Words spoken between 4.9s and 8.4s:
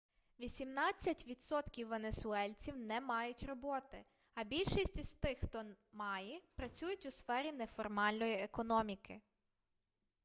із тих хто має працюють у сфері неформальної